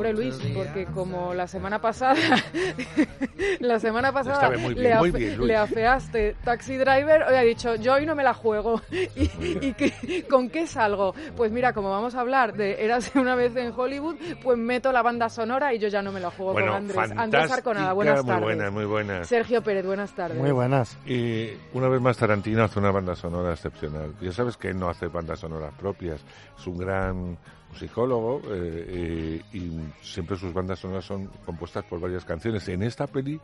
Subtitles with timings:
[0.00, 2.14] pobre Luis, porque como la semana pasada,
[3.60, 8.32] la semana pasada le, afeaste Taxi Driver, hoy ha dicho, yo hoy no me la
[8.32, 8.80] juego.
[8.90, 11.14] ¿Y, con qué salgo?
[11.36, 15.02] Pues mira, como vamos a hablar de Eras una vez en Hollywood, pues meto la
[15.02, 17.12] banda sonora y yo ya no me la juego con Andrés.
[17.14, 18.40] Andrés Arconada, buenas tardes.
[18.40, 19.28] Muy buenas, muy buenas.
[19.28, 20.38] Sergio Pérez, buenas tardes.
[20.38, 20.96] Muy buenas.
[21.06, 24.14] Y una vez más Tarantino hace una banda sonora excepcional.
[24.22, 26.24] Ya sabes que no hace bandas sonoras propias,
[26.58, 27.38] es un gran
[27.74, 29.70] psicólogo eh, eh, y
[30.02, 32.68] siempre sus bandas sonoras son compuestas por varias canciones.
[32.68, 33.40] En esta peli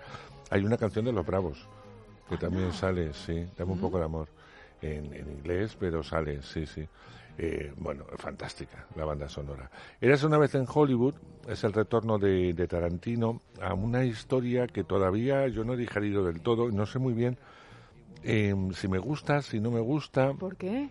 [0.51, 1.67] hay una canción de Los Bravos
[2.29, 4.29] que también sale, sí, dame un poco de amor
[4.83, 6.87] en, inglés, pero sale, sí, sí.
[7.39, 9.71] Eh, bueno, fantástica la banda sonora.
[10.01, 11.15] Eras una vez en Hollywood,
[11.47, 16.25] es el retorno de, de, Tarantino a una historia que todavía yo no he digerido
[16.25, 17.39] del todo, no sé muy bien
[18.75, 20.33] si me gusta, si no me gusta.
[20.35, 20.89] ¿Por qué?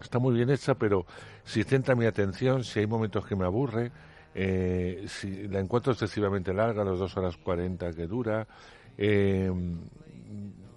[0.00, 1.06] Está muy bien hecha, pero
[1.44, 3.90] si centra mi atención, si hay momentos que me aburre,
[4.34, 8.46] eh, si la encuentro excesivamente larga, las dos horas cuarenta que dura,
[8.96, 9.50] eh,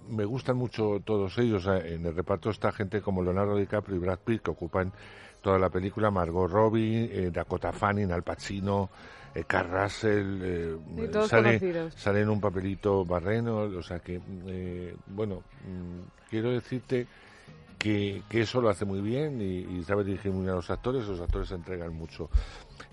[0.08, 1.66] me gustan mucho todos ellos.
[1.66, 4.92] En el reparto está gente como Leonardo DiCaprio y Brad Pitt, que ocupan
[5.40, 8.90] toda la película, Margot Robbie, eh, Dakota Fanning, Al Pacino,
[9.34, 10.76] eh, Carl Russell,
[11.26, 14.20] sale, sale, en un papelito barreno, o sea que,
[15.06, 17.06] bueno, mm, quiero decirte
[17.82, 21.20] que, eso lo hace muy bien y, sabe dirigir muy bien a los actores, los
[21.20, 22.30] actores se entregan mucho.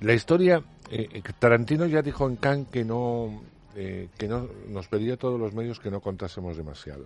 [0.01, 3.41] La historia, eh, eh, Tarantino ya dijo en Cannes que no,
[3.75, 7.05] eh, que no nos pedía a todos los medios que no contásemos demasiado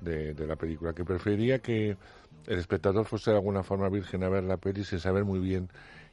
[0.00, 1.96] de, la película, que prefería que
[2.48, 5.68] el espectador fuese de alguna forma virgen a ver la peli sin saber muy bien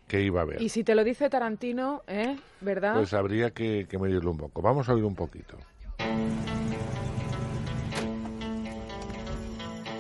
[0.07, 0.61] qué iba a ver.
[0.61, 2.37] Y si te lo dice Tarantino, ¿eh?
[2.61, 2.93] ¿verdad?
[2.93, 4.61] Pues habría que, que medirlo un poco.
[4.61, 5.57] Vamos a oír un poquito.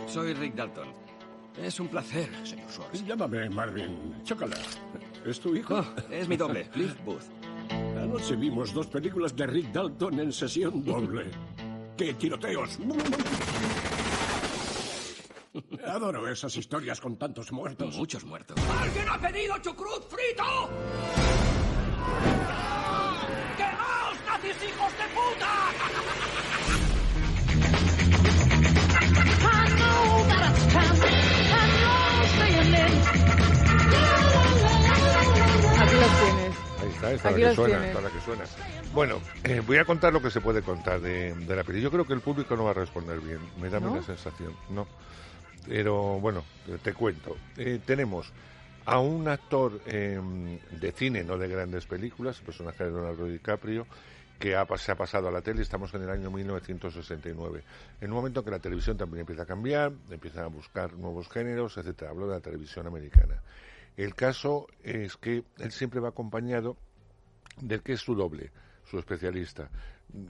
[0.09, 0.87] Soy Rick Dalton.
[1.61, 3.05] Es un placer, señor Schwartz.
[3.05, 4.15] Llámame Marvin.
[4.23, 4.57] Chócala.
[5.23, 5.75] ¿Es tu hijo?
[5.75, 7.25] Oh, es mi doble, Cliff Booth.
[7.69, 11.29] Anoche vimos dos películas de Rick Dalton en sesión doble.
[11.97, 12.79] ¡Qué tiroteos!
[15.85, 17.95] Adoro esas historias con tantos muertos.
[17.95, 18.57] Muchos muertos.
[18.81, 20.69] ¿Alguien ha pedido chucrut frito?
[37.11, 38.43] Esta Aquí la que suena, esta la que suena.
[38.93, 41.81] Bueno, eh, voy a contar lo que se puede contar de, de la peli.
[41.81, 43.95] Yo creo que el público no va a responder bien, me da ¿No?
[43.95, 44.87] la sensación, no.
[45.67, 46.43] Pero bueno,
[46.81, 47.37] te cuento.
[47.57, 48.31] Eh, tenemos
[48.85, 50.19] a un actor eh,
[50.71, 53.85] de cine, no de grandes películas, el personaje de Leonardo DiCaprio,
[54.39, 57.63] que ha, se ha pasado a la tele, estamos en el año 1969.
[58.01, 61.29] En un momento en que la televisión también empieza a cambiar, empiezan a buscar nuevos
[61.29, 62.11] géneros, etcétera.
[62.11, 63.43] Hablo de la televisión americana.
[63.97, 66.77] El caso es que él siempre va acompañado
[67.61, 68.51] del que es su doble,
[68.83, 69.69] su especialista.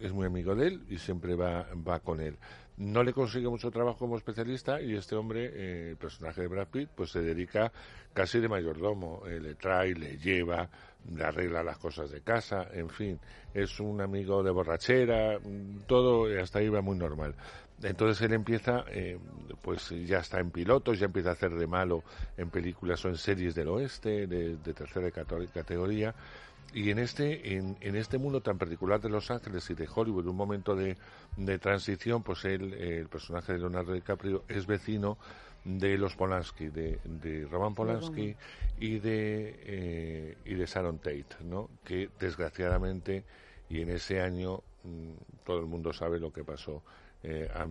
[0.01, 2.37] Es muy amigo de él y siempre va, va con él.
[2.77, 6.67] No le consigue mucho trabajo como especialista y este hombre, eh, el personaje de Brad
[6.67, 7.71] Pitt, pues se dedica
[8.13, 9.23] casi de mayordomo.
[9.27, 10.69] Eh, le trae, le lleva,
[11.13, 13.19] le arregla las cosas de casa, en fin,
[13.53, 15.39] es un amigo de borrachera,
[15.87, 17.35] todo hasta ahí va muy normal.
[17.81, 19.17] Entonces él empieza, eh,
[19.61, 22.03] pues ya está en pilotos, ya empieza a hacer de malo
[22.37, 26.13] en películas o en series del oeste, de, tercera categoría.
[26.73, 30.35] Y en este, en, este mundo tan particular de Los Ángeles y de Hollywood, un
[30.35, 30.97] momento de,
[31.35, 35.17] de transición, pues él, el personaje de Leonardo DiCaprio, es vecino
[35.63, 38.35] de los Polanski, de, de Roman Polanski
[38.79, 41.69] y de, eh, y de Sharon Tate, ¿no?
[41.83, 43.23] que desgraciadamente,
[43.69, 46.81] y en ese año mm, todo el mundo sabe lo que pasó
[47.23, 47.65] eh, a,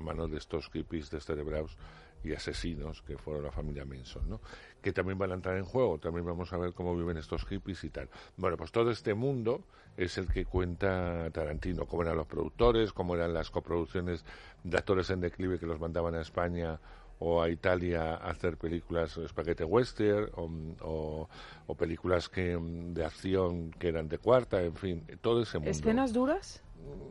[0.00, 1.76] manos de estos hippies descerebrados
[2.24, 4.40] y asesinos que fueron la familia Manson, ¿no?
[4.80, 7.84] que también van a entrar en juego, también vamos a ver cómo viven estos hippies
[7.84, 8.08] y tal.
[8.36, 9.62] Bueno, pues todo este mundo
[9.96, 14.24] es el que cuenta Tarantino, cómo eran los productores, cómo eran las coproducciones
[14.64, 16.80] de actores en declive que los mandaban a España
[17.24, 21.28] o a Italia a hacer películas spaghetti western o,
[21.66, 25.70] o, películas que de acción que eran de cuarta, en fin, todo ese mundo.
[25.70, 26.62] ¿Escenas duras?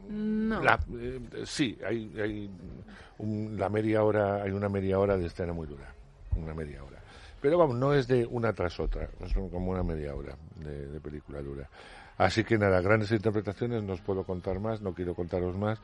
[0.09, 0.61] No.
[0.63, 2.49] Eh, sí, hay, hay
[3.57, 5.93] la media hora, hay una media hora de escena muy dura,
[6.35, 6.99] una media hora.
[7.41, 10.99] Pero vamos, no es de una tras otra, es como una media hora de, de
[10.99, 11.69] película dura.
[12.17, 15.79] Así que nada, grandes interpretaciones, no os puedo contar más, no quiero contaros más.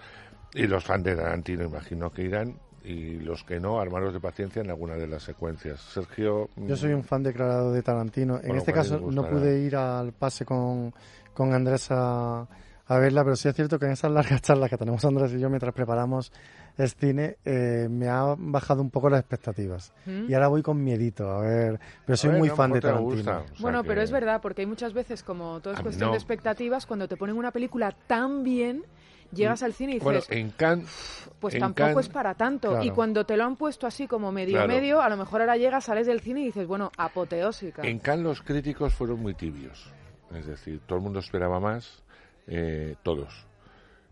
[0.54, 4.62] Y los fans de Tarantino imagino que irán y los que no, armaros de paciencia
[4.62, 5.80] en alguna de las secuencias.
[5.82, 6.50] Sergio.
[6.56, 8.40] Yo soy un fan declarado de Tarantino.
[8.42, 10.94] En este caso no pude ir al pase con,
[11.34, 12.48] con Andrés a,
[12.88, 15.40] a verla, pero sí es cierto que en esas largas charlas que tenemos Andrés y
[15.40, 16.32] yo mientras preparamos
[16.78, 19.94] el cine, eh, me ha bajado un poco las expectativas.
[20.06, 20.30] ¿Mm?
[20.30, 23.44] Y ahora voy con miedito, a ver, pero soy muy fan de Tarantino.
[23.60, 27.08] bueno, pero es verdad, porque hay muchas veces, como todo es cuestión de expectativas, cuando
[27.08, 28.84] te ponen una película tan bien
[29.32, 32.82] llegas al cine y dices, en Cannes, pues tampoco es para tanto.
[32.82, 35.86] Y cuando te lo han puesto así como medio medio, a lo mejor ahora llegas,
[35.86, 37.82] sales del cine y dices, bueno, apoteósica.
[37.84, 39.92] En Cannes los críticos fueron muy tibios.
[40.34, 42.04] Es decir, todo el mundo esperaba más,
[42.48, 43.46] eh, todos.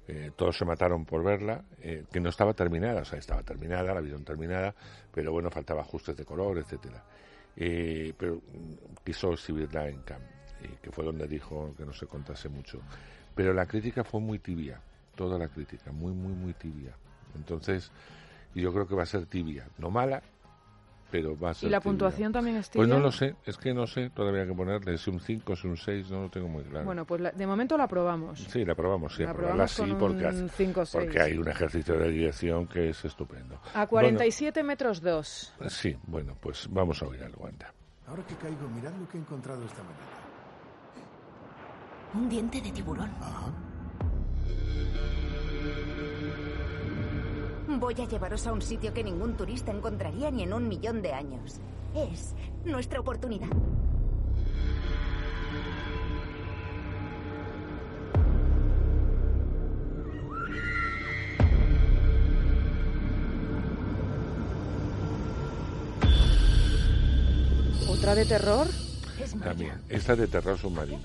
[0.07, 3.93] Eh, todos se mataron por verla, eh, que no estaba terminada, o sea, estaba terminada,
[3.93, 4.75] la vieron terminada,
[5.11, 7.03] pero bueno, faltaba ajustes de color, etcétera.
[7.55, 8.41] pero
[9.03, 10.29] quiso exhibirla en Cannes,
[10.81, 12.81] que fue donde dijo que no se contase mucho.
[13.33, 14.79] Pero la crítica fue muy tibia
[15.15, 16.95] toda la crítica, muy, muy, muy tibia.
[17.35, 17.91] Entonces,
[18.53, 20.21] yo creo que va a ser tibia, no mala,
[21.11, 22.85] pero va a ser ¿Y la puntuación también es tibia?
[22.85, 25.67] Pues no lo sé, es que no sé, todavía que ponerle, si un 5, si
[25.67, 26.85] un 6, no lo tengo muy claro.
[26.85, 28.39] Bueno, pues de momento la aprobamos.
[28.39, 30.47] Sí, la aprobamos, sí, la aprobamos sí, porque,
[30.91, 33.59] porque hay un ejercicio de dirección que es estupendo.
[33.73, 35.53] A 47 metros 2.
[35.67, 37.73] Sí, bueno, pues vamos a oír algo, anda.
[38.07, 40.01] Ahora que caigo, mirad lo que he encontrado esta mañana.
[42.13, 43.09] Un diente de tiburón.
[43.19, 43.51] Ajá.
[47.77, 51.12] Voy a llevaros a un sitio que ningún turista encontraría ni en un millón de
[51.12, 51.60] años.
[51.94, 52.33] Es
[52.63, 53.50] nuestra oportunidad.
[67.89, 68.68] ¿Otra de terror?
[69.44, 71.00] También, esta de terror submarino.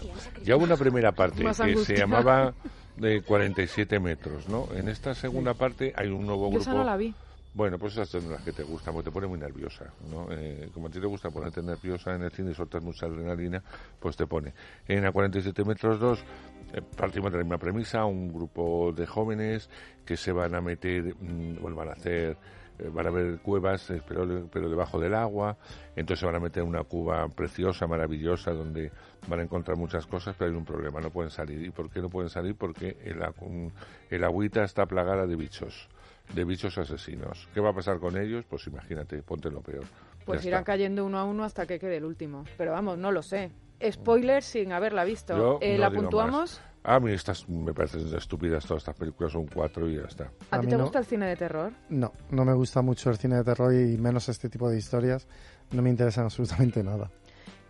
[0.44, 2.54] Ya hubo una primera parte que se llamaba
[3.00, 4.68] de 47 metros, ¿no?
[4.74, 6.64] En esta segunda parte hay un nuevo grupo.
[6.64, 7.14] Yo no la vi.
[7.52, 10.28] Bueno, pues esas son las que te gustan, porque te pone muy nerviosa, ¿no?
[10.30, 13.60] Eh, como a ti te gusta ponerte nerviosa en el cine y sueltas mucha adrenalina,
[13.98, 14.52] pues te pone.
[14.86, 16.24] En a 47 metros 2
[16.74, 19.68] eh, partimos de la misma premisa, un grupo de jóvenes
[20.04, 22.36] que se van a meter, mm, van a hacer
[22.88, 25.56] van a haber cuevas, eh, pero, pero debajo del agua,
[25.96, 28.90] entonces se van a meter una cuba preciosa, maravillosa, donde
[29.28, 31.62] van a encontrar muchas cosas, pero hay un problema, no pueden salir.
[31.64, 32.54] ¿Y por qué no pueden salir?
[32.56, 33.22] Porque el,
[34.10, 35.88] el agüita está plagada de bichos,
[36.34, 37.48] de bichos asesinos.
[37.52, 38.44] ¿Qué va a pasar con ellos?
[38.48, 39.84] Pues imagínate, ponte lo peor.
[40.24, 42.44] Pues irán cayendo uno a uno hasta que quede el último.
[42.56, 43.50] Pero vamos, no lo sé.
[43.90, 45.58] Spoiler sin haberla visto.
[45.60, 46.60] Eh, ¿La puntuamos?
[46.82, 50.30] A mí estas me parecen estúpidas todas estas películas, son cuatro y ya está.
[50.50, 51.72] ¿A, ti te gusta el cine de terror?
[51.90, 55.26] No, no me gusta mucho el cine de terror y menos este tipo de historias.
[55.72, 57.10] No me interesan absolutamente nada.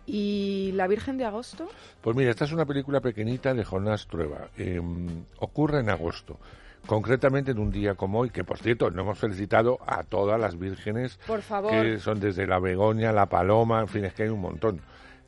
[0.05, 1.67] ¿Y La Virgen de Agosto?
[2.01, 4.49] Pues mira, esta es una película pequeñita de Jonás Trueba.
[4.57, 6.39] Em, ocurre en agosto
[6.85, 10.57] concretamente en un día como hoy, que por cierto, no hemos felicitado a todas las
[10.57, 11.71] vírgenes por favor.
[11.71, 14.81] que son desde la Begoña, la Paloma, en fin, es que hay un montón.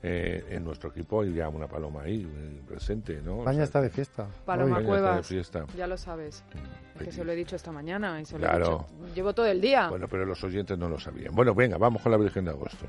[0.05, 3.39] Eh, en nuestro equipo hay ya una paloma ahí eh, presente, ¿no?
[3.39, 4.27] España está de fiesta.
[4.45, 5.29] Paloma Cuevas,
[5.77, 6.43] ya lo sabes.
[6.53, 8.85] Mm, que se lo he dicho esta mañana y se lo he dicho.
[9.15, 9.87] Llevo todo el día.
[9.87, 11.33] Bueno, pero los oyentes no lo sabían.
[11.33, 12.85] Bueno, venga, vamos con la Virgen de Agosto.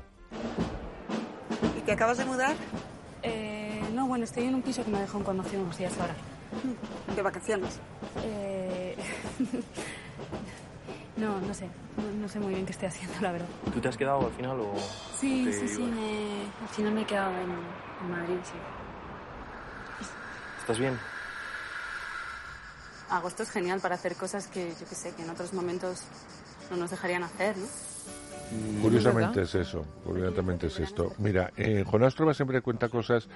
[1.77, 2.57] ¿Y te acabas de mudar?
[3.23, 6.15] Eh, no, bueno, estoy en un piso que me dejó cuando hacía unos días ahora.
[7.15, 7.79] ¿De vacaciones?
[8.25, 8.97] Eh...
[11.17, 11.69] No, no sé.
[12.21, 13.47] No, sé muy bien qué estoy haciendo, la verdad.
[13.73, 14.73] ¿Tú te has quedado al final o...?
[15.19, 15.83] Sí, sí, sí.
[16.61, 18.57] Al final me he quedado en, Madrid, sí.
[20.59, 20.99] ¿Estás bien?
[23.09, 26.01] Agosto es genial para hacer cosas que, yo qué sé, que en otros momentos
[26.69, 27.67] no nos dejarían hacer, ¿no?
[28.81, 31.13] Curiosamente es eso, curiosamente es esto.
[31.17, 33.27] Mira, eh, Jonás Trova siempre cuenta cosas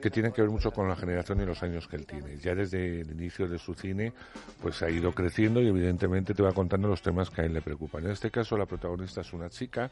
[0.00, 2.36] que tienen que ver mucho con la generación y los años que él tiene.
[2.38, 4.12] Ya desde el inicio de su cine,
[4.60, 7.62] pues ha ido creciendo y evidentemente te va contando los temas que a él le
[7.62, 8.04] preocupan.
[8.04, 9.90] En este caso, la protagonista es una chica,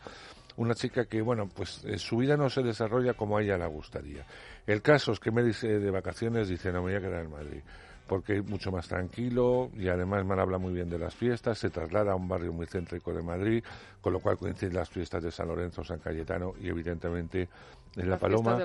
[0.57, 3.67] una chica que, bueno, pues eh, su vida no se desarrolla como a ella le
[3.67, 4.25] gustaría.
[4.67, 7.31] El caso es que me dice de vacaciones, dice, no, me voy a quedar en
[7.31, 7.63] Madrid
[8.07, 11.71] porque es mucho más tranquilo y además me habla muy bien de las fiestas, se
[11.71, 13.65] traslada a un barrio muy céntrico de Madrid,
[14.01, 17.49] con lo cual coinciden las fiestas de San Lorenzo, San Cayetano y evidentemente
[17.97, 18.59] en la, Paloma.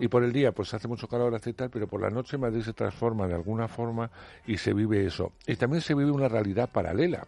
[0.00, 2.62] Y por el día pues hace mucho calor, hace tal, pero por la noche Madrid
[2.62, 4.10] se transforma de alguna forma
[4.46, 5.32] y se vive eso.
[5.46, 7.26] Y también se vive una realidad paralela.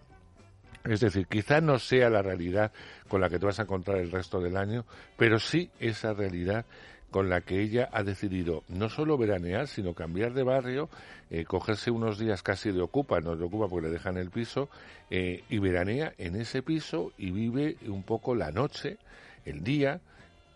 [0.85, 2.73] Es decir, quizá no sea la realidad
[3.09, 6.65] con la que te vas a encontrar el resto del año, pero sí esa realidad
[7.11, 10.89] con la que ella ha decidido no solo veranear, sino cambiar de barrio,
[11.31, 14.69] eh, cogerse unos días casi de ocupa, no de ocupa porque le dejan el piso,
[15.11, 18.99] eh, y veranea en ese piso y vive un poco la noche,
[19.45, 20.01] el día,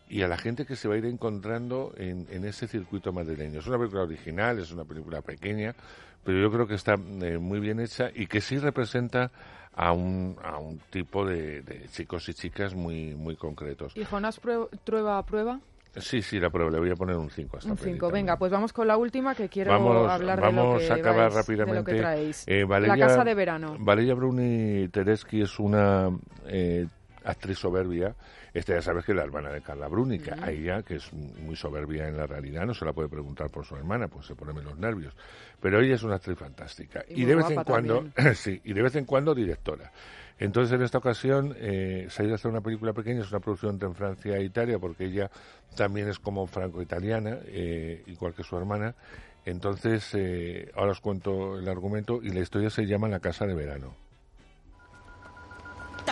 [0.09, 3.61] y a la gente que se va a ir encontrando en, ese circuito madrileño.
[3.61, 5.75] Es una película original, es una película pequeña,
[6.23, 9.31] pero yo creo que está eh, muy bien hecha y que sí representa
[9.75, 13.97] a un, a un tipo de, chicos y chicas muy, muy concretos.
[13.97, 15.61] ¿Y Jonás prueba, prueba?
[15.97, 16.71] Sí, sí, la prueba.
[16.71, 18.11] Le voy a poner un 5 Un 5.
[18.11, 21.95] Venga, pues vamos con la última que quiero hablar de lo que a acabar rápidamente.
[21.95, 22.45] traéis.
[22.47, 23.77] Eh, la Casa de Verano.
[23.79, 26.11] Valeria Bruni Tereschi es una
[26.47, 26.87] eh,
[27.25, 28.15] actriz soberbia.
[28.53, 31.13] Esta ya sabes que es la hermana de Carla Bruni, que a ella, que es
[31.13, 34.35] muy soberbia en la realidad, no se la puede preguntar por su hermana, pues se
[34.35, 35.15] pone los nervios.
[35.61, 37.05] Pero ella es una actriz fantástica.
[37.09, 39.91] Y, de vez en cuando, sí, y de vez en cuando directora.
[40.39, 43.41] Entonces, en esta ocasión, eh, se ha ido a hacer una película pequeña, es una
[43.41, 45.31] producción entre Francia e Italia, porque ella
[45.77, 48.95] también es como franco-italiana, eh, igual que su hermana.
[49.45, 53.55] Entonces, eh, ahora os cuento el argumento y la historia se llama La Casa de
[53.55, 53.95] Verano.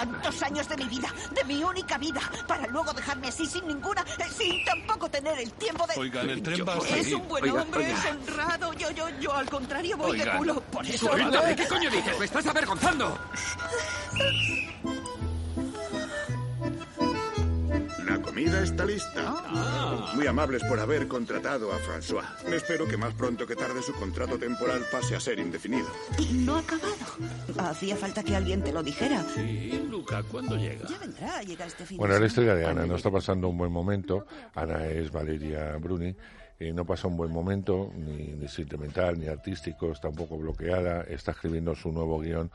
[0.01, 4.03] Tantos años de mi vida, de mi única vida, para luego dejarme así sin ninguna,
[4.35, 6.01] sin tampoco tener el tiempo de.
[6.01, 8.73] Oigan, el tren va a Es un buen hombre, es honrado.
[8.73, 10.61] Yo, yo, yo, al contrario, voy de culo.
[10.63, 11.11] Por eso.
[11.55, 12.19] ¿qué coño dices?
[12.19, 13.19] ¡Me estás avergonzando!
[18.31, 19.35] comida está lista.
[20.15, 22.25] Muy amables por haber contratado a François.
[22.53, 25.89] Espero que más pronto que tarde su contrato temporal pase a ser indefinido.
[26.33, 26.95] No ha acabado.
[27.59, 29.25] Hacía falta que alguien te lo dijera.
[29.35, 30.87] Sí, Luca, ¿cuándo llega?
[30.89, 33.73] Ya vendrá, llega este fin Bueno, la historia de Ana no está pasando un buen
[33.73, 34.25] momento.
[34.55, 36.15] Ana es Valeria Bruni
[36.75, 41.75] no pasa un buen momento, ni, sentimental, ni artístico, está un poco bloqueada, está escribiendo
[41.75, 42.51] su nuevo guion,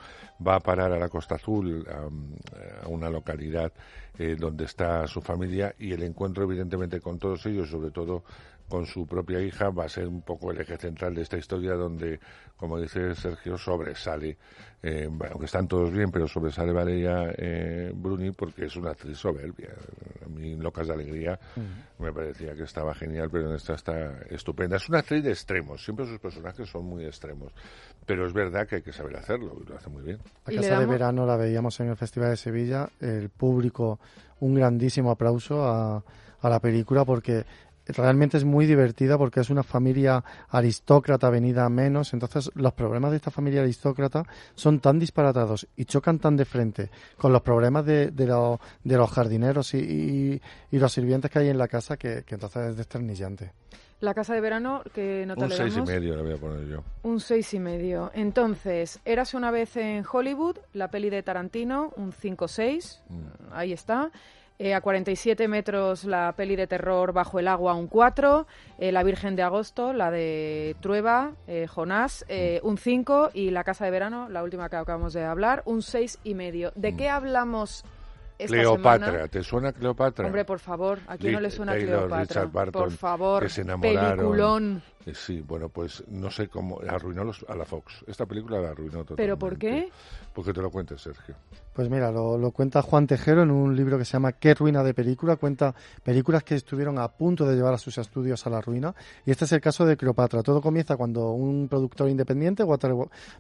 [0.46, 3.74] va a parar a la Costa Azul, a, una localidad
[4.20, 8.24] eh, donde está su familia, y el encuentro evidentemente con todos ellos, sobre todo
[8.70, 11.74] con su propia hija, va a ser un poco el eje central de esta historia
[11.74, 12.20] donde,
[12.58, 14.38] como dice Sergio, sobresale
[14.88, 19.70] eh, aunque están todos bien, pero sobresale Valeria eh, Bruni porque es una actriz soberbia.
[20.24, 21.40] A mí, Locas de Alegría,
[21.98, 24.78] me parecía que estaba genial, pero en esta está estupenda.
[24.78, 27.52] Es una actriz de extremos, siempre sus personajes son muy extremos,
[28.06, 30.20] pero es verdad que hay que saber hacerlo y lo hace muy bien.
[30.46, 34.00] La Casa de Verano la veíamos en el Festival de Sevilla, el público,
[34.40, 36.04] un grandísimo aplauso a,
[36.42, 37.44] a la película porque
[37.88, 43.12] realmente es muy divertida porque es una familia aristócrata venida a menos, entonces los problemas
[43.12, 44.24] de esta familia aristócrata
[44.56, 49.74] son tan disparatados y chocan tan de frente con los problemas de, de, los jardineros
[49.74, 53.52] y, los sirvientes que hay en la casa que, entonces es desternillante.
[54.02, 56.84] La casa de verano, que nota Un seis y medio le voy a poner yo.
[57.04, 58.12] Un seis y medio.
[58.14, 63.26] Entonces, Érase una vez en Hollywood, la peli de Tarantino, un 5-6, mm.
[63.54, 64.12] ahí está.
[64.58, 68.48] Eh, a 47 metros la peli de terror Bajo el agua, un 4.
[68.80, 72.26] Eh, la Virgen de Agosto, la de Trueba, eh, Jonás,
[72.64, 73.32] un 5.
[73.34, 76.72] Y La Casa de Verano, la última que acabamos de hablar, un 6 y medio.
[76.76, 76.98] ¿De mm.
[76.98, 77.84] qué hablamos
[78.38, 80.26] esta Cleopatra, ¿te suena Cleopatra?
[80.26, 82.46] Hombre, por favor, ¿a quién no le suena Cleopatra?
[82.46, 84.18] Barton, por favor, que se enamoraron.
[84.18, 84.82] peliculón.
[85.14, 88.04] Sí, bueno, pues no sé cómo arruinó a la Fox.
[88.08, 89.24] Esta película la arruinó totalmente.
[89.24, 89.90] ¿Pero por qué?
[90.34, 91.36] Porque te lo cuentes, Sergio.
[91.74, 94.94] Pues mira, lo, cuenta Juan Tejero en un libro que se llama Qué ruina de
[94.94, 95.36] película.
[95.36, 98.96] Cuenta películas que estuvieron a punto de llevar a sus estudios a la ruina.
[99.26, 100.42] Y este es el caso de Cleopatra.
[100.42, 102.94] Todo comienza cuando un productor independiente, Walter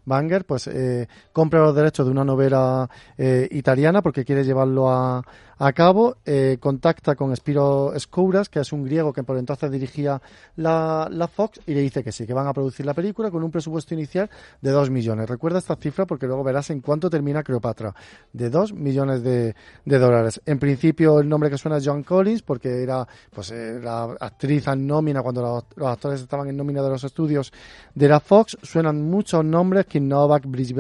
[0.03, 5.23] Banger, pues eh, compra los derechos de una novela eh, italiana porque quiere llevarlo a,
[5.57, 6.17] a cabo.
[6.25, 10.21] Eh, contacta con Spiro Skouras, que es un griego que por entonces dirigía
[10.57, 13.43] la, la Fox, y le dice que sí, que van a producir la película con
[13.43, 14.29] un presupuesto inicial
[14.61, 15.29] de 2 millones.
[15.29, 17.93] Recuerda esta cifra porque luego verás en cuánto termina Cleopatra
[18.33, 20.41] de 2 millones de, dólares.
[20.45, 24.67] En principio el nombre que suena es John Collins porque era pues eh, la actriz
[24.67, 27.51] en nómina cuando los, actores estaban en nómina de los estudios
[27.93, 28.57] de la Fox.
[28.61, 30.75] Suenan muchos nombres, Kim Novak, Brigitte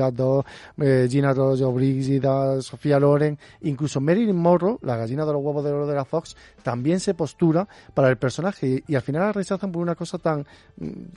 [0.81, 5.71] eh, Gina Rojo, Brigida, Sofía Loren, incluso Marilyn Monroe, la gallina de los huevos de
[5.71, 9.71] oro de la Fox, también se postura para el personaje y, al final la rechazan
[9.71, 10.45] por una cosa tan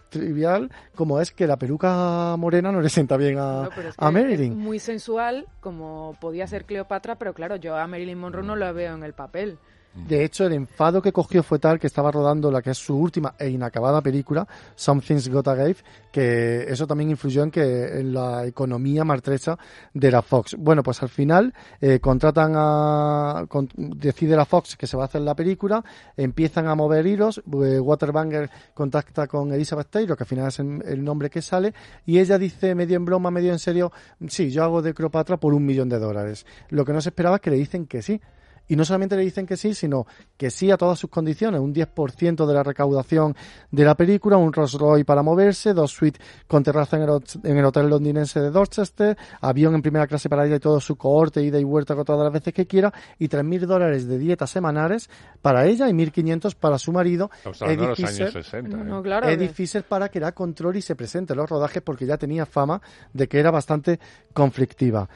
[0.09, 4.57] trivial como es que la peluca morena no le sienta bien a, a Marilyn.
[4.57, 8.95] muy sensual como podía ser Cleopatra, pero claro, yo a Marilyn Monroe no la veo
[8.95, 9.59] en el papel.
[10.07, 12.97] De hecho, el enfado que cogió fue tal que estaba rodando la que es su
[12.97, 15.77] última e inacabada película, Something's Gotta Give,
[16.13, 19.59] que eso también influyó en que en la economía maltrecha
[19.93, 20.57] de la Fox.
[20.59, 25.23] Bueno, pues al final eh, contratan a, decide la Fox que se va a hacer
[25.23, 25.85] la película,
[26.17, 31.05] empiezan a mover hilos, eh, Waterbanger contacta con Elizabeth Taylor, que al final es el,
[31.05, 31.75] nombre que sale,
[32.07, 33.93] y ella dice medio en broma, medio en serio,
[34.29, 36.47] sí, yo hago de Cleopatra por un millón de dólares.
[36.71, 38.21] Lo que no se esperaba es que le dicen que sí.
[38.69, 40.07] Y no solamente le dicen que sí, sino
[40.37, 41.61] que sí a todas sus condiciones.
[41.61, 43.35] Un 10% de la recaudación
[43.71, 47.89] de la película, un Rolls Royce para moverse, dos suites con terraza en el, hotel
[47.89, 51.65] londinense de Dorchester, avión en primera clase para ella y todo su cohorte, ida y
[51.65, 55.09] vuelta con todas las veces que quiera, y 3.000 dólares de dietas semanales
[55.41, 59.33] para ella y 1.500 para su marido, Eddie Fisher, 60, ¿eh?
[59.33, 62.47] Eddie Fisher para que la controle y se presente en los rodajes porque ya tenía
[62.47, 62.81] fama
[63.13, 63.99] de que era bastante
[64.33, 65.09] conflictiva.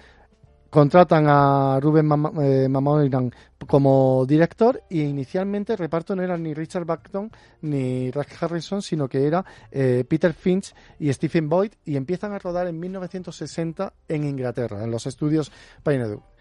[0.72, 3.30] Contratan a Ruben Mam
[3.66, 9.06] como director y inicialmente el reparto no era ni Richard Barton ni Rex Harrison, sino
[9.06, 14.82] que era Peter Finch y Stephen Boyd y empiezan a rodar en 1960 en Inglaterra,
[14.82, 15.52] en los estudios
[15.84, 16.31] Pioneer.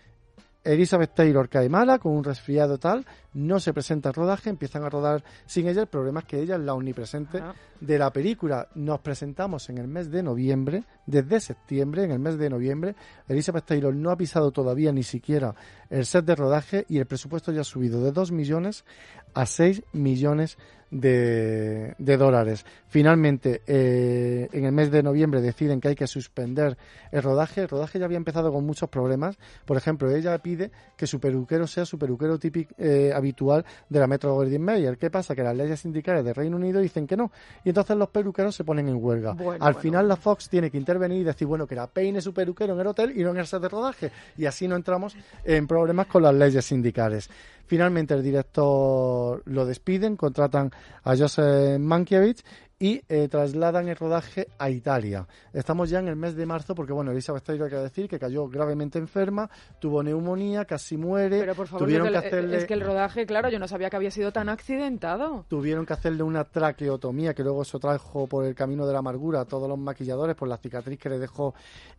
[0.63, 4.89] Elizabeth Taylor cae mala con un resfriado tal, no se presenta al rodaje, empiezan a
[4.89, 5.82] rodar sin ella.
[5.82, 7.41] El problema es que ella es la omnipresente
[7.80, 8.68] de la película.
[8.75, 12.96] Nos presentamos en el mes de noviembre, desde septiembre, en el mes de noviembre.
[13.27, 15.56] Elizabeth Taylor no ha pisado todavía ni siquiera
[15.89, 18.86] el set de rodaje y el presupuesto ya ha subido de 2 millones
[19.34, 22.65] a 6 millones de, dólares.
[22.88, 26.77] Finalmente, eh, en el mes de noviembre deciden que hay que suspender
[27.12, 27.62] el rodaje.
[27.62, 29.38] El rodaje ya había empezado con muchos problemas.
[29.65, 34.07] Por ejemplo, ella pide que su peluquero sea su peluquero típico eh, habitual de la
[34.07, 34.98] Metro Goldwyn Mayer.
[34.98, 35.33] ¿Qué pasa?
[35.33, 37.31] Que las leyes sindicales de Reino Unido dicen que no.
[37.63, 39.36] Y entonces los peluqueros se ponen en huelga.
[39.60, 42.74] Al final la Fox tiene que intervenir y decir, bueno, que la peine su peluquero
[42.74, 44.12] en el hotel y no en el set de rodaje.
[44.38, 47.29] Y así no entramos en problemas con las leyes sindicales.
[47.65, 50.72] Finalmente el director lo despiden, contratan
[51.03, 52.44] a Joseph Mankiewicz
[52.81, 55.27] y eh, trasladan el rodaje a Italia.
[55.53, 58.17] Estamos ya en el mes de marzo porque, bueno, Elizabeth Taylor, hay que decir que
[58.17, 59.47] cayó gravemente enferma,
[59.79, 61.41] tuvo neumonía, casi muere.
[61.41, 62.57] Pero por favor, tuvieron que, hacerle...
[62.57, 65.45] es que el rodaje, claro, yo no sabía que había sido tan accidentado.
[65.47, 69.41] Tuvieron que hacerle una traqueotomía que luego se trajo por el camino de la amargura
[69.41, 71.53] a todos los maquilladores por la cicatriz que le dejó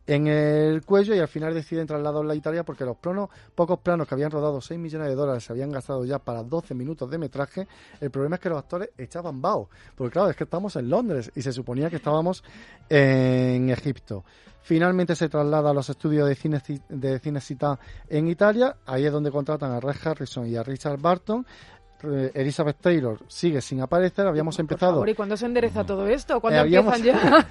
[0.05, 4.09] en el cuello y al final deciden trasladarla a Italia porque los planos, pocos planos
[4.09, 7.19] que habían rodado 6 millones de dólares se habían gastado ya para 12 minutos de
[7.19, 7.69] metraje.
[8.01, 11.31] El problema es que los actores echaban bao, porque claro, es que estamos en Londres
[11.35, 12.43] y se suponía que estábamos
[12.89, 14.25] en Egipto.
[14.63, 18.77] Finalmente se traslada a los estudios de cine de Cinecita en Italia.
[18.87, 21.45] Ahí es donde contratan a Red Harrison y a Richard Barton.
[22.05, 24.27] Eh, Elizabeth Taylor sigue sin aparecer.
[24.27, 25.07] Habíamos empezado.
[25.07, 26.41] ¿y cuándo se endereza todo esto?
[26.41, 27.49] ¿Cuándo habíamos, empiezan ya?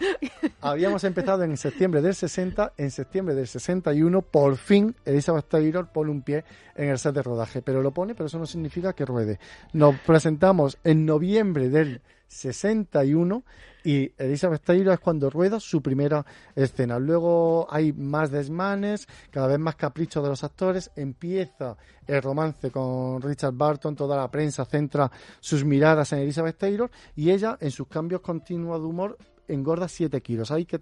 [0.62, 2.74] habíamos empezado en septiembre del 60.
[2.78, 6.44] En septiembre del 61, por fin, Elizabeth Taylor pone un pie
[6.76, 7.62] en el set de rodaje.
[7.62, 9.40] Pero lo pone, pero eso no significa que ruede.
[9.74, 12.02] Nos presentamos en noviembre del
[12.32, 13.44] 61
[13.84, 16.98] y Elizabeth Taylor es cuando rueda su primera escena.
[16.98, 21.76] Luego hay más desmanes, cada vez más caprichos de los actores, empieza
[22.08, 27.32] el romance con Richard Barton, toda la prensa centra sus miradas en Elizabeth Taylor y
[27.32, 29.18] ella en sus cambios continuos de humor
[29.52, 30.52] engorda 7 kilos.
[30.52, 30.80] Hay que,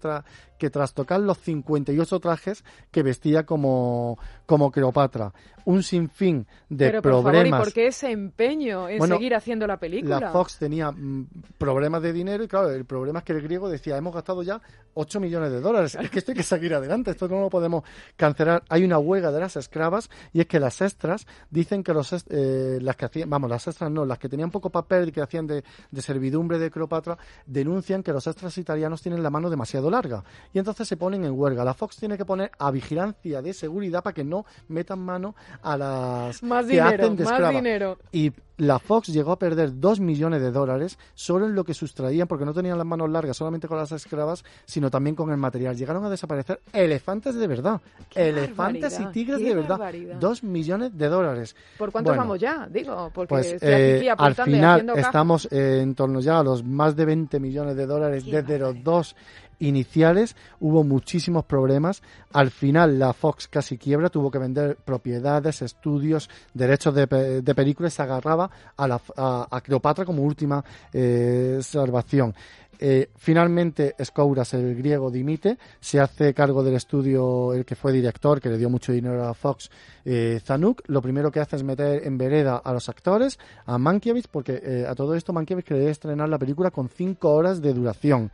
[0.58, 5.32] que trastocar los 58 trajes que vestía como, como Cleopatra.
[5.66, 7.34] Un sinfín de Pero, por problemas.
[7.34, 10.18] Favor, ¿y por qué ese empeño en seguir haciendo la película?
[10.18, 11.28] La Fox tenía mm,
[11.58, 14.60] problemas de dinero y claro, el problema es que el griego decía, hemos gastado ya
[14.94, 15.96] 8 millones de dólares.
[16.00, 17.84] Es que esto hay que seguir adelante, esto no lo podemos
[18.16, 18.62] cancelar.
[18.68, 22.78] Hay una huelga de las esclavas y es que las extras dicen que los eh,
[22.80, 25.46] las que hacían, vamos, las extras no, las que tenían poco papel y que hacían
[25.46, 30.22] de, de servidumbre de Cleopatra, denuncian que los extras italianos tienen la mano demasiado larga
[30.52, 31.64] y entonces se ponen en huelga.
[31.64, 35.76] La Fox tiene que poner a vigilancia de seguridad para que no metan mano a
[35.76, 37.98] las más que dinero, hacen de más dinero.
[38.12, 42.28] Y la Fox llegó a perder dos millones de dólares solo en lo que sustraían,
[42.28, 45.74] porque no tenían las manos largas solamente con las esclavas, sino también con el material.
[45.74, 47.80] Llegaron a desaparecer elefantes de verdad,
[48.14, 49.92] elefantes y tigres de verdad.
[50.20, 51.56] Dos millones de dólares.
[51.78, 52.68] ¿Por cuánto vamos ya?
[52.70, 57.40] Digo, porque pues, eh, al final estamos en torno ya a los más de 20
[57.40, 59.16] millones de dólares desde los dos
[59.60, 62.02] iniciales hubo muchísimos problemas.
[62.32, 67.94] Al final la Fox casi quiebra, tuvo que vender propiedades, estudios, derechos de, de películas,
[67.94, 72.34] se agarraba a, la, a, Cleopatra como última eh, salvación.
[72.82, 78.40] Eh, finalmente, Skouras, el griego, dimite, se hace cargo del estudio, el que fue director,
[78.40, 79.70] que le dio mucho dinero a Fox,
[80.06, 80.80] eh, Zanuck.
[80.86, 84.94] Lo primero que hace es meter en vereda a los actores, a Mankiewicz, porque a
[84.94, 88.30] todo esto Mankiewicz quería estrenar la película con cinco horas de duración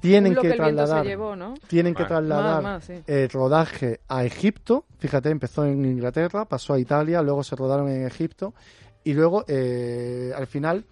[0.00, 1.06] tienen que, trasladar,
[1.66, 4.84] tienen que trasladar el rodaje a Egipto.
[4.98, 8.54] Fíjate, empezó en Inglaterra, pasó a Italia, luego se rodaron en Egipto
[9.04, 10.84] y luego eh, al final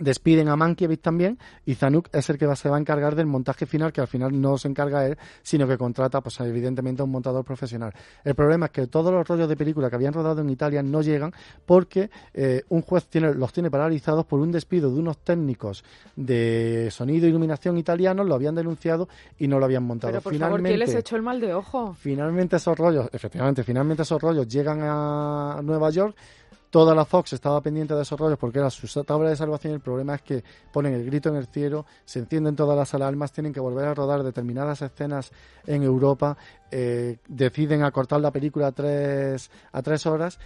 [0.00, 3.66] Despiden a Mankiewicz también y Zanuck es el que se va a encargar del montaje
[3.66, 7.10] final, que al final no se encarga él, sino que contrata, pues evidentemente, a un
[7.10, 7.92] montador profesional.
[8.24, 11.02] El problema es que todos los rollos de película que habían rodado en Italia no
[11.02, 11.32] llegan
[11.66, 15.84] porque eh, un juez tiene, los tiene paralizados por un despido de unos técnicos
[16.16, 19.08] de sonido e iluminación italianos, lo habían denunciado
[19.38, 20.12] y no lo habían montado.
[20.12, 21.94] Pero por finalmente, favor, ¿qué les echó el mal de ojo?
[21.94, 26.16] Finalmente esos rollos, efectivamente, finalmente esos rollos llegan a Nueva York
[26.70, 29.74] Toda la Fox estaba pendiente de esos rollos porque era su tabla de salvación.
[29.74, 33.32] El problema es que ponen el grito en el cielo, se encienden todas las alarmas,
[33.32, 35.32] tienen que volver a rodar determinadas escenas
[35.66, 36.36] en Europa,
[36.70, 40.38] eh, deciden acortar la película a tres, a tres horas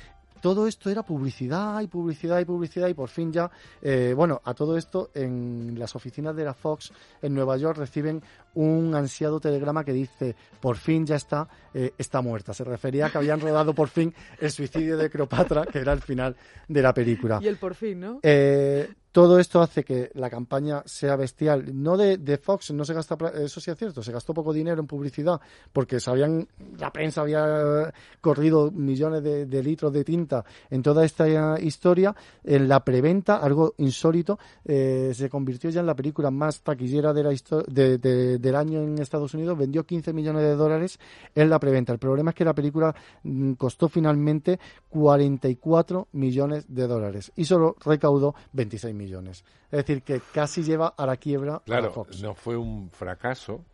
[0.44, 4.52] todo esto era publicidad y publicidad y publicidad y por fin ya, eh, bueno, a
[4.52, 9.84] todo esto en las oficinas de la Fox en Nueva York reciben un ansiado telegrama
[9.84, 12.52] que dice, por fin ya está, eh, está muerta.
[12.52, 16.02] Se refería a que habían rodado por fin el suicidio de Cleopatra, que era el
[16.02, 16.36] final
[16.68, 17.40] de la película.
[17.42, 18.20] Y el por fin, ¿no?
[18.22, 21.70] Eh, todo esto hace que la campaña sea bestial.
[21.80, 24.88] No de, Fox, no se gasta, eso sí es cierto, se gastó poco dinero en
[24.88, 25.40] publicidad
[25.72, 26.48] porque sabían,
[26.80, 32.12] la prensa había corrido millones de, litros de tinta en toda esta historia.
[32.42, 37.22] En la preventa, algo insólito, eh, se convirtió ya en la película más taquillera de
[37.22, 37.30] la
[37.68, 40.98] del año en Estados Unidos, vendió 15 millones de dólares
[41.36, 41.92] en la preventa.
[41.92, 47.76] El problema es que la película mm, costó finalmente 44 millones de dólares y solo
[47.84, 49.44] recaudó 26 millones millones.
[49.70, 52.22] Es decir, que casi lleva a la quiebra claro, a Fox.
[52.22, 53.64] no fue un fracaso,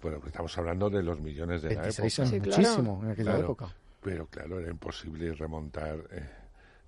[0.00, 2.06] pero estamos hablando de los millones de la época.
[2.06, 3.68] Es muchísimo en aquella época.
[4.02, 5.98] Pero claro, era imposible remontar.
[6.10, 6.28] Eh,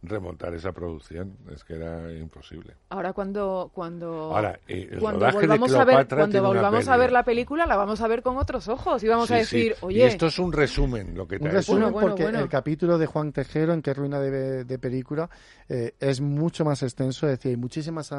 [0.06, 2.74] remontar esa producción es que era imposible.
[2.88, 7.66] Ahora cuando cuando ahora eh, cuando volvamos a ver cuando volvamos a ver la película
[7.66, 10.52] la vamos a ver con otros ojos y vamos a decir oye esto es un
[10.52, 14.20] resumen lo que te un resumen porque el capítulo de Juan Tejero en qué ruina
[14.20, 15.30] de, película
[15.68, 18.10] eh, es mucho más extenso es decir hay muchísimas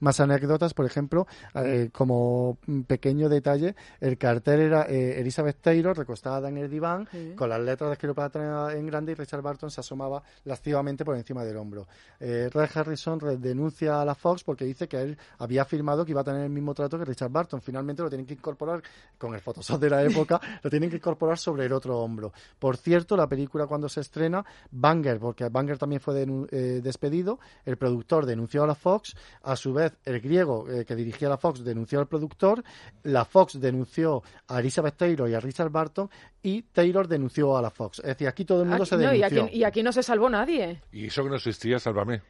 [0.00, 0.74] más anécdotas.
[0.74, 7.08] Por ejemplo eh, como pequeño detalle el cartel era Elizabeth Taylor recostada en el diván
[7.36, 11.29] con las letras de Cleopatra en grande y Richard Barton se asomaba lascivamente por encima
[11.38, 11.86] del hombro.
[12.18, 16.20] Eh, Red Harrison denuncia a la Fox porque dice que él había afirmado que iba
[16.20, 17.62] a tener el mismo trato que Richard Barton.
[17.62, 18.82] Finalmente lo tienen que incorporar
[19.16, 22.32] con el Photoshop de la época, lo tienen que incorporar sobre el otro hombro.
[22.58, 27.76] Por cierto, la película cuando se estrena, Banger, porque Banger también fue eh, despedido, el
[27.76, 31.64] productor denunció a la Fox, a su vez el griego eh, que dirigía la Fox
[31.64, 32.62] denunció al productor,
[33.04, 36.10] la Fox denunció a Elizabeth Taylor y a Richard Barton
[36.42, 37.98] y Taylor denunció a la Fox.
[38.00, 39.48] Es decir, aquí todo el mundo se denunció.
[39.52, 40.80] y, aquí, no se salvó nadie.
[40.92, 42.22] Y eso que no existía, sálvame.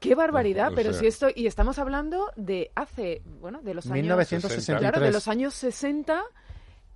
[0.00, 4.78] Qué barbaridad, pero si esto y estamos hablando de hace, bueno, de los años 1963.
[4.78, 6.22] Claro, de los años 60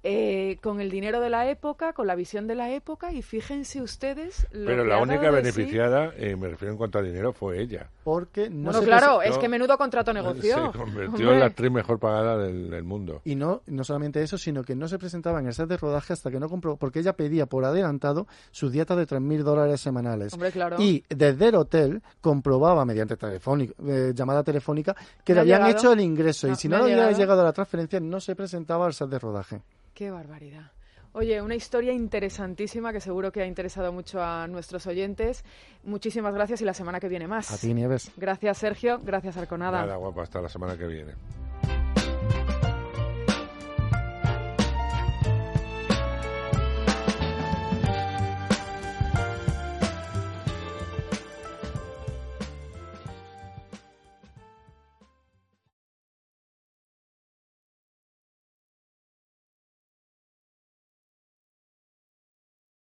[0.04, 3.82] eh, con el dinero de la época, con la visión de la época, y fíjense
[3.82, 4.46] ustedes.
[4.52, 7.90] Pero la única beneficiada, eh, me refiero en cuanto a dinero, fue ella.
[8.04, 10.72] Porque no bueno, claro, es que menudo contrato negoció.
[10.72, 13.22] Se convirtió en la actriz mejor pagada del, mundo.
[13.24, 16.12] Y no, no solamente eso, sino que no se presentaba en el set de rodaje
[16.12, 20.32] hasta que no compró, porque ella pedía por adelantado su dieta de 3.000 dólares semanales.
[20.78, 26.00] Y desde el hotel comprobaba, mediante telefónico, eh, llamada telefónica, que le habían hecho el
[26.00, 26.48] ingreso.
[26.48, 29.60] y si no, le había llegado la transferencia, no se presentaba al set de rodaje.
[29.98, 30.70] Qué barbaridad.
[31.10, 35.44] Oye, una historia interesantísima que seguro que ha interesado mucho a nuestros oyentes.
[35.82, 37.50] Muchísimas gracias y la semana que viene más.
[37.50, 38.12] A ti, Nieves.
[38.16, 39.00] Gracias, Sergio.
[39.02, 39.80] Gracias, Arconada.
[39.80, 41.14] Nada, guapa, hasta la semana que viene.